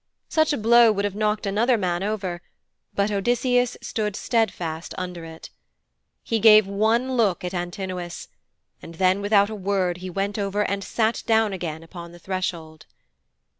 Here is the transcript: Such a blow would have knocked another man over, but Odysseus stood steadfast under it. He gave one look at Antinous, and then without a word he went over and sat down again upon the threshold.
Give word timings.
Such 0.29 0.51
a 0.51 0.57
blow 0.57 0.91
would 0.91 1.05
have 1.05 1.13
knocked 1.13 1.45
another 1.45 1.77
man 1.77 2.01
over, 2.01 2.41
but 2.95 3.11
Odysseus 3.11 3.77
stood 3.83 4.15
steadfast 4.15 4.95
under 4.97 5.25
it. 5.25 5.51
He 6.23 6.39
gave 6.39 6.65
one 6.65 7.11
look 7.15 7.43
at 7.43 7.53
Antinous, 7.53 8.27
and 8.81 8.95
then 8.95 9.21
without 9.21 9.51
a 9.51 9.53
word 9.55 9.97
he 9.97 10.09
went 10.09 10.39
over 10.39 10.63
and 10.65 10.83
sat 10.83 11.21
down 11.27 11.53
again 11.53 11.83
upon 11.83 12.13
the 12.13 12.17
threshold. 12.19 12.87